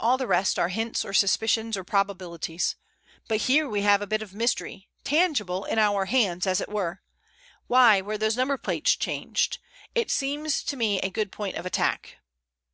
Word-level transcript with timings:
All 0.00 0.16
the 0.16 0.26
rest 0.26 0.58
are 0.58 0.70
hints 0.70 1.04
or 1.04 1.12
suspicions 1.12 1.76
or 1.76 1.84
probabilities. 1.84 2.74
But 3.28 3.42
here 3.42 3.68
we 3.68 3.82
have 3.82 4.00
a 4.00 4.06
bit 4.06 4.22
of 4.22 4.32
mystery, 4.32 4.88
tangible, 5.04 5.66
in 5.66 5.78
our 5.78 6.06
hands, 6.06 6.46
as 6.46 6.62
it 6.62 6.70
were. 6.70 7.02
Why 7.66 8.00
were 8.00 8.16
those 8.16 8.34
number 8.38 8.56
plates 8.56 8.96
changed? 8.96 9.58
It 9.94 10.10
seems 10.10 10.62
to 10.62 10.76
me 10.78 11.00
a 11.00 11.10
good 11.10 11.30
point 11.30 11.56
of 11.56 11.66
attack." 11.66 12.16